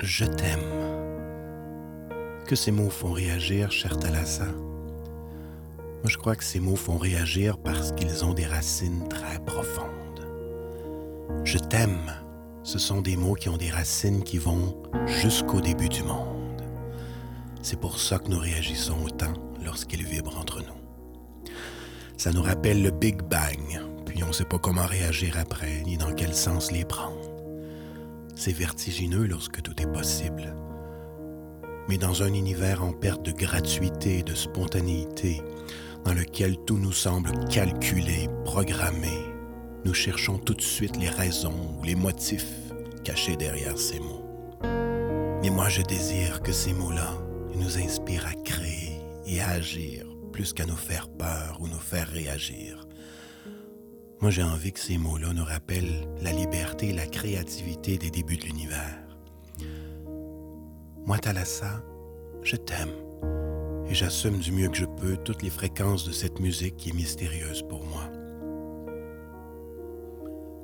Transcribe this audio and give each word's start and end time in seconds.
Je 0.00 0.24
t'aime. 0.24 0.60
Que 2.46 2.54
ces 2.54 2.70
mots 2.70 2.88
font 2.88 3.10
réagir, 3.10 3.72
cher 3.72 3.98
Thalassa? 3.98 4.44
Moi, 4.46 6.04
je 6.06 6.16
crois 6.16 6.36
que 6.36 6.44
ces 6.44 6.60
mots 6.60 6.76
font 6.76 6.98
réagir 6.98 7.58
parce 7.58 7.90
qu'ils 7.90 8.24
ont 8.24 8.32
des 8.32 8.46
racines 8.46 9.08
très 9.08 9.40
profondes. 9.40 10.24
Je 11.42 11.58
t'aime, 11.58 12.12
ce 12.62 12.78
sont 12.78 13.02
des 13.02 13.16
mots 13.16 13.34
qui 13.34 13.48
ont 13.48 13.56
des 13.56 13.70
racines 13.70 14.22
qui 14.22 14.38
vont 14.38 14.80
jusqu'au 15.06 15.60
début 15.60 15.88
du 15.88 16.04
monde. 16.04 16.62
C'est 17.60 17.80
pour 17.80 17.98
ça 17.98 18.20
que 18.20 18.28
nous 18.28 18.38
réagissons 18.38 19.02
autant 19.04 19.32
lorsqu'ils 19.64 20.04
vibrent 20.04 20.38
entre 20.38 20.60
nous. 20.60 21.50
Ça 22.16 22.30
nous 22.30 22.42
rappelle 22.42 22.84
le 22.84 22.92
Big 22.92 23.20
Bang, 23.22 23.82
puis 24.06 24.22
on 24.22 24.28
ne 24.28 24.32
sait 24.32 24.44
pas 24.44 24.58
comment 24.58 24.86
réagir 24.86 25.36
après, 25.36 25.82
ni 25.84 25.96
dans 25.96 26.12
quel 26.12 26.34
sens 26.34 26.70
les 26.70 26.84
prendre. 26.84 27.27
C'est 28.38 28.52
vertigineux 28.52 29.26
lorsque 29.26 29.60
tout 29.62 29.74
est 29.82 29.92
possible. 29.92 30.54
Mais 31.88 31.98
dans 31.98 32.22
un 32.22 32.32
univers 32.32 32.84
en 32.84 32.92
perte 32.92 33.26
de 33.26 33.32
gratuité 33.32 34.20
et 34.20 34.22
de 34.22 34.36
spontanéité, 34.36 35.42
dans 36.04 36.14
lequel 36.14 36.56
tout 36.64 36.78
nous 36.78 36.92
semble 36.92 37.32
calculé, 37.48 38.28
programmé, 38.44 39.10
nous 39.84 39.92
cherchons 39.92 40.38
tout 40.38 40.54
de 40.54 40.62
suite 40.62 40.96
les 40.98 41.08
raisons 41.08 41.78
ou 41.80 41.82
les 41.82 41.96
motifs 41.96 42.72
cachés 43.02 43.34
derrière 43.34 43.76
ces 43.76 43.98
mots. 43.98 44.24
Mais 45.42 45.50
moi, 45.50 45.68
je 45.68 45.82
désire 45.82 46.40
que 46.40 46.52
ces 46.52 46.72
mots-là 46.72 47.18
nous 47.56 47.76
inspirent 47.76 48.28
à 48.28 48.34
créer 48.44 49.00
et 49.26 49.40
à 49.40 49.48
agir 49.48 50.06
plus 50.32 50.52
qu'à 50.52 50.64
nous 50.64 50.76
faire 50.76 51.08
peur 51.08 51.58
ou 51.60 51.66
nous 51.66 51.80
faire 51.80 52.06
réagir. 52.06 52.87
Moi, 54.20 54.32
j'ai 54.32 54.42
envie 54.42 54.72
que 54.72 54.80
ces 54.80 54.98
mots-là 54.98 55.32
nous 55.32 55.44
rappellent 55.44 56.08
la 56.20 56.32
liberté 56.32 56.88
et 56.88 56.92
la 56.92 57.06
créativité 57.06 57.98
des 57.98 58.10
débuts 58.10 58.36
de 58.36 58.46
l'univers. 58.46 58.98
Moi, 61.06 61.18
Thalassa, 61.18 61.84
je 62.42 62.56
t'aime 62.56 62.90
et 63.88 63.94
j'assume 63.94 64.38
du 64.38 64.50
mieux 64.50 64.68
que 64.68 64.76
je 64.76 64.86
peux 64.86 65.16
toutes 65.18 65.42
les 65.42 65.50
fréquences 65.50 66.04
de 66.04 66.10
cette 66.10 66.40
musique 66.40 66.76
qui 66.76 66.90
est 66.90 66.94
mystérieuse 66.94 67.62
pour 67.62 67.84
moi. 67.84 68.10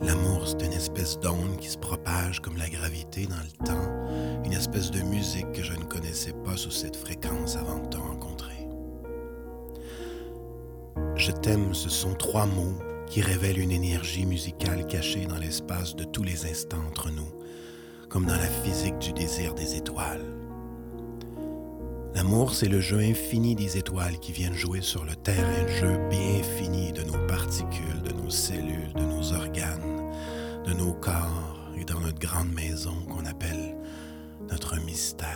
L'amour, 0.00 0.48
c'est 0.48 0.64
une 0.64 0.72
espèce 0.72 1.20
d'onde 1.20 1.58
qui 1.58 1.68
se 1.68 1.78
propage 1.78 2.40
comme 2.40 2.56
la 2.56 2.70
gravité 2.70 3.26
dans 3.26 3.36
le 3.36 3.66
temps, 3.66 4.44
une 4.46 4.54
espèce 4.54 4.90
de 4.90 5.02
musique 5.02 5.52
que 5.52 5.62
je 5.62 5.74
ne 5.74 5.84
connaissais 5.84 6.32
pas 6.44 6.56
sous 6.56 6.70
cette 6.70 6.96
fréquence 6.96 7.56
avant 7.56 7.80
de 7.80 7.88
te 7.88 7.98
rencontrer. 7.98 8.66
Je 11.16 11.32
t'aime, 11.32 11.74
ce 11.74 11.90
sont 11.90 12.14
trois 12.14 12.46
mots 12.46 12.78
qui 13.12 13.20
révèle 13.20 13.58
une 13.58 13.72
énergie 13.72 14.24
musicale 14.24 14.86
cachée 14.86 15.26
dans 15.26 15.36
l'espace 15.36 15.94
de 15.94 16.04
tous 16.04 16.22
les 16.22 16.46
instants 16.46 16.82
entre 16.88 17.10
nous, 17.10 17.28
comme 18.08 18.24
dans 18.24 18.38
la 18.38 18.48
physique 18.48 18.98
du 19.00 19.12
désir 19.12 19.52
des 19.52 19.76
étoiles. 19.76 20.24
L'amour, 22.14 22.54
c'est 22.54 22.70
le 22.70 22.80
jeu 22.80 23.00
infini 23.00 23.54
des 23.54 23.76
étoiles 23.76 24.18
qui 24.18 24.32
viennent 24.32 24.56
jouer 24.56 24.80
sur 24.80 25.04
le 25.04 25.14
terrain 25.14 25.62
de 25.62 25.68
jeu 25.68 26.08
bien 26.08 26.40
infini 26.40 26.90
de 26.92 27.02
nos 27.02 27.26
particules, 27.26 28.00
de 28.02 28.12
nos 28.12 28.30
cellules, 28.30 28.94
de 28.94 29.04
nos 29.04 29.34
organes, 29.34 30.10
de 30.64 30.72
nos 30.72 30.94
corps 30.94 31.70
et 31.76 31.84
dans 31.84 32.00
notre 32.00 32.18
grande 32.18 32.54
maison 32.54 32.94
qu'on 33.10 33.26
appelle 33.26 33.76
notre 34.50 34.76
mystère. 34.86 35.28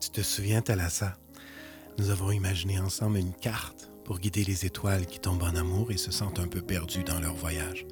Tu 0.00 0.08
te 0.08 0.22
souviens, 0.22 0.62
Thalassa? 0.62 1.12
Nous 1.98 2.10
avons 2.10 2.30
imaginé 2.30 2.78
ensemble 2.78 3.18
une 3.18 3.34
carte 3.34 3.90
pour 4.04 4.18
guider 4.18 4.44
les 4.44 4.64
étoiles 4.64 5.06
qui 5.06 5.20
tombent 5.20 5.42
en 5.42 5.54
amour 5.56 5.92
et 5.92 5.96
se 5.96 6.10
sentent 6.10 6.40
un 6.40 6.48
peu 6.48 6.62
perdues 6.62 7.04
dans 7.04 7.20
leur 7.20 7.34
voyage. 7.34 7.86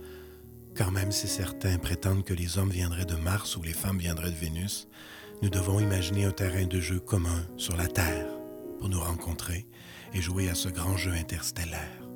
Quand 0.76 0.90
même 0.90 1.12
si 1.12 1.28
certains 1.28 1.78
prétendent 1.78 2.24
que 2.24 2.34
les 2.34 2.58
hommes 2.58 2.70
viendraient 2.70 3.04
de 3.04 3.16
Mars 3.16 3.56
ou 3.56 3.62
les 3.62 3.72
femmes 3.72 3.98
viendraient 3.98 4.30
de 4.30 4.36
Vénus, 4.36 4.88
nous 5.42 5.50
devons 5.50 5.80
imaginer 5.80 6.24
un 6.24 6.32
terrain 6.32 6.66
de 6.66 6.80
jeu 6.80 6.98
commun 6.98 7.46
sur 7.56 7.76
la 7.76 7.88
Terre 7.88 8.26
pour 8.78 8.88
nous 8.88 9.00
rencontrer 9.00 9.66
et 10.14 10.20
jouer 10.20 10.48
à 10.48 10.54
ce 10.54 10.68
grand 10.68 10.96
jeu 10.96 11.12
interstellaire. 11.12 12.08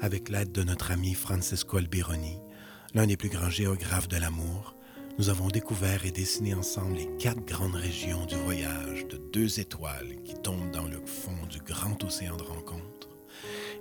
Avec 0.00 0.28
l'aide 0.28 0.52
de 0.52 0.62
notre 0.62 0.90
ami 0.90 1.14
Francesco 1.14 1.78
Albironi, 1.78 2.38
l'un 2.94 3.06
des 3.06 3.16
plus 3.16 3.28
grands 3.28 3.50
géographes 3.50 4.08
de 4.08 4.16
l'amour, 4.16 4.75
nous 5.18 5.30
avons 5.30 5.48
découvert 5.48 6.04
et 6.04 6.10
dessiné 6.10 6.54
ensemble 6.54 6.96
les 6.96 7.08
quatre 7.18 7.44
grandes 7.44 7.74
régions 7.74 8.26
du 8.26 8.34
voyage 8.36 9.06
de 9.06 9.16
deux 9.16 9.60
étoiles 9.60 10.22
qui 10.24 10.34
tombent 10.34 10.70
dans 10.72 10.86
le 10.86 11.00
fond 11.06 11.46
du 11.48 11.58
grand 11.60 12.02
océan 12.04 12.36
de 12.36 12.42
rencontre 12.42 13.08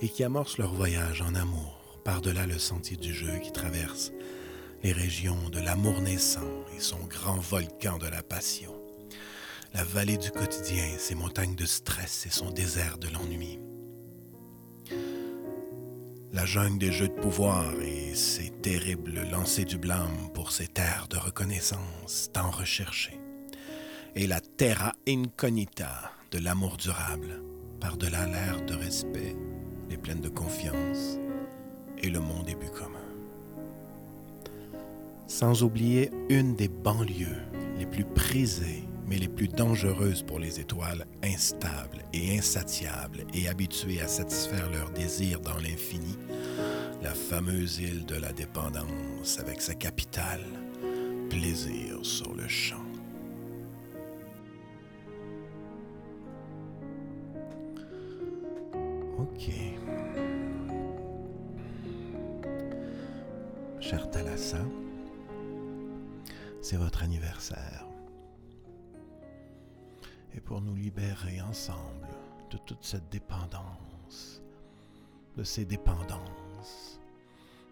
et 0.01 0.07
qui 0.07 0.23
amorcent 0.23 0.57
leur 0.57 0.73
voyage 0.73 1.21
en 1.21 1.35
amour 1.35 1.99
par-delà 2.05 2.45
le 2.45 2.57
sentier 2.57 2.95
du 2.95 3.13
jeu 3.13 3.39
qui 3.43 3.51
traverse 3.51 4.11
les 4.83 4.93
régions 4.93 5.49
de 5.49 5.59
l'amour 5.59 6.01
naissant 6.01 6.63
et 6.75 6.79
son 6.79 6.99
grand 7.09 7.39
volcan 7.39 7.97
de 7.97 8.07
la 8.07 8.21
passion, 8.21 8.73
la 9.73 9.83
vallée 9.83 10.17
du 10.17 10.31
quotidien, 10.31 10.85
ses 10.97 11.15
montagnes 11.15 11.55
de 11.55 11.65
stress 11.65 12.25
et 12.27 12.29
son 12.29 12.51
désert 12.51 12.97
de 12.97 13.09
l'ennui 13.09 13.59
la 16.35 16.45
jungle 16.45 16.77
des 16.77 16.91
jeux 16.91 17.07
de 17.07 17.13
pouvoir 17.13 17.63
et 17.81 18.13
ses 18.13 18.49
terribles 18.49 19.21
lancers 19.31 19.65
du 19.65 19.77
blâme 19.77 20.29
pour 20.33 20.51
ses 20.51 20.67
terres 20.67 21.07
de 21.09 21.15
reconnaissance 21.15 22.29
tant 22.33 22.51
recherchées, 22.51 23.21
et 24.15 24.27
la 24.27 24.41
terra 24.41 24.91
incognita 25.07 26.11
de 26.31 26.39
l'amour 26.39 26.75
durable, 26.75 27.41
par-delà 27.79 28.25
l'ère 28.25 28.65
de 28.65 28.73
respect, 28.73 29.33
les 29.89 29.95
plaines 29.95 30.19
de 30.19 30.27
confiance 30.27 31.17
et 32.03 32.09
le 32.09 32.19
monde 32.19 32.45
des 32.45 32.55
buts 32.55 32.67
communs. 32.67 32.99
Sans 35.27 35.63
oublier 35.63 36.11
une 36.27 36.57
des 36.57 36.67
banlieues 36.67 37.43
les 37.79 37.85
plus 37.85 38.03
prisées 38.03 38.83
mais 39.07 39.17
les 39.17 39.27
plus 39.27 39.47
dangereuses 39.47 40.23
pour 40.23 40.39
les 40.39 40.59
étoiles 40.59 41.05
instables 41.23 42.03
et 42.13 42.37
insatiables 42.37 43.25
et 43.33 43.47
habituées 43.47 44.01
à 44.01 44.07
satisfaire 44.07 44.69
leurs 44.71 44.89
désirs 44.91 45.39
dans 45.39 45.57
l'infini, 45.57 46.17
la 47.01 47.13
fameuse 47.13 47.79
île 47.79 48.05
de 48.05 48.15
la 48.15 48.33
dépendance 48.33 49.39
avec 49.39 49.61
sa 49.61 49.75
capitale, 49.75 50.43
plaisir 51.29 51.99
sur 52.03 52.33
le 52.33 52.47
champ. 52.47 52.77
Ok. 59.19 59.51
Cher 63.79 64.09
Thalassa, 64.09 64.65
c'est 66.61 66.77
votre 66.77 67.03
anniversaire 67.03 67.85
pour 70.45 70.61
nous 70.61 70.75
libérer 70.75 71.41
ensemble 71.41 72.07
de 72.51 72.57
toute 72.57 72.83
cette 72.83 73.09
dépendance, 73.09 74.41
de 75.35 75.43
ces 75.43 75.65
dépendances, 75.65 76.99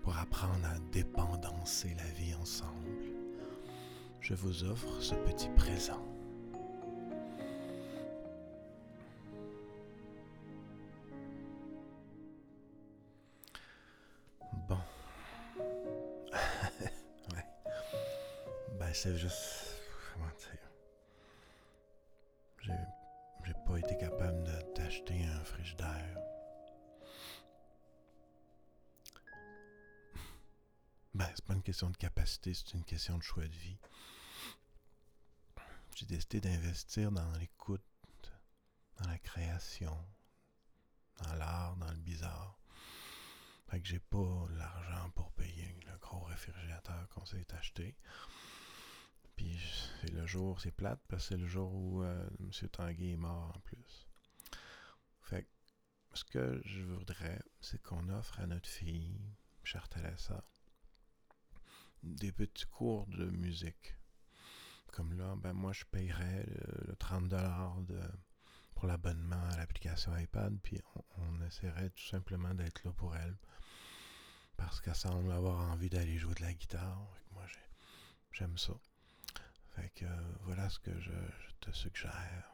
pour 0.02 0.18
apprendre 0.18 0.66
à 0.66 0.80
dépendancer 0.92 1.96
la 1.96 2.10
vie 2.20 2.34
ensemble, 2.36 2.74
je 4.20 4.34
vous 4.34 4.64
offre 4.64 5.02
ce 5.02 5.14
petit 5.16 5.50
présent. 5.50 6.04
Bon. 14.68 14.78
Ben, 18.80 18.90
c'est 18.92 19.16
juste. 19.16 19.63
Été 23.84 23.98
capable 23.98 24.44
de 24.44 24.62
t'acheter 24.74 25.26
un 25.26 25.44
frigidaire. 25.44 26.18
Ben, 31.14 31.30
c'est 31.36 31.44
pas 31.44 31.54
une 31.54 31.64
question 31.64 31.90
de 31.90 31.98
capacité, 31.98 32.54
c'est 32.54 32.74
une 32.74 32.86
question 32.86 33.18
de 33.18 33.24
choix 33.24 33.46
de 33.46 33.56
vie. 33.56 33.78
J'ai 35.96 36.06
décidé 36.06 36.40
d'investir 36.40 37.12
dans 37.12 37.30
l'écoute, 37.34 37.82
dans 39.00 39.10
la 39.10 39.18
création, 39.18 39.98
dans 41.22 41.34
l'art, 41.34 41.76
dans 41.76 41.92
le 41.92 42.00
bizarre. 42.00 42.58
Fait 43.70 43.82
que 43.82 43.88
j'ai 43.88 44.00
pas 44.00 44.48
l'argent 44.52 45.10
pour 45.14 45.32
payer 45.34 45.76
le 45.86 45.98
gros 45.98 46.22
réfrigérateur 46.22 47.10
qu'on 47.10 47.26
s'est 47.26 47.54
acheté. 47.54 47.98
C'est 50.04 50.12
le 50.12 50.26
jour, 50.26 50.60
c'est 50.60 50.72
plate 50.72 51.00
parce 51.08 51.24
que 51.24 51.30
c'est 51.30 51.40
le 51.40 51.48
jour 51.48 51.74
où 51.74 52.04
euh, 52.04 52.28
M. 52.42 52.52
Tanguy 52.70 53.12
est 53.12 53.16
mort 53.16 53.54
en 53.56 53.60
plus. 53.62 54.06
Fait 55.22 55.48
ce 56.14 56.26
que 56.26 56.62
je 56.66 56.82
voudrais, 56.82 57.40
c'est 57.62 57.82
qu'on 57.82 58.10
offre 58.10 58.38
à 58.42 58.46
notre 58.46 58.68
fille, 58.68 59.18
chère 59.64 59.88
Thalassa, 59.88 60.44
des 62.04 62.34
petits 62.34 62.66
cours 62.66 63.08
de 63.08 63.24
musique. 63.30 63.96
Comme 64.92 65.14
là, 65.18 65.38
ben 65.38 65.54
moi 65.54 65.72
je 65.72 65.86
payerais 65.86 66.48
le, 66.48 66.96
30$ 66.96 67.86
de, 67.86 68.02
pour 68.76 68.88
l'abonnement 68.88 69.42
à 69.52 69.56
l'application 69.56 70.18
iPad, 70.18 70.60
puis 70.62 70.82
on, 71.18 71.42
essaierait 71.46 71.92
tout 71.92 72.04
simplement 72.04 72.54
d'être 72.54 72.84
là 72.84 72.92
pour 72.92 73.16
elle. 73.16 73.38
parce 74.58 74.82
qu'elle 74.82 74.96
semble 74.96 75.32
avoir 75.32 75.62
envie 75.72 75.90
d'aller 75.90 76.18
jouer 76.18 76.36
de 76.36 76.42
la 76.42 76.54
guitare. 76.54 77.08
Moi, 77.32 77.46
j'aime 78.34 78.58
ça. 78.58 78.74
Fait 79.76 79.90
que 79.96 80.06
voilà 80.42 80.70
ce 80.70 80.80
que 80.80 81.00
je, 81.00 81.12
te 81.60 81.72
suggère. 81.72 82.52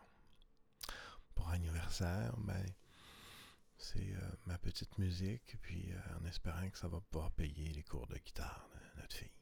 Pour 1.35 1.49
anniversaire, 1.49 2.35
ben, 2.37 2.65
c'est 3.77 4.13
ma 4.45 4.57
petite 4.57 4.97
musique, 4.97 5.57
puis 5.61 5.91
en 6.19 6.25
espérant 6.25 6.69
que 6.69 6.77
ça 6.77 6.87
va 6.87 7.01
pouvoir 7.01 7.31
payer 7.31 7.73
les 7.73 7.83
cours 7.83 8.07
de 8.07 8.17
guitare 8.17 8.69
de 8.95 9.01
notre 9.01 9.15
fille. 9.15 9.38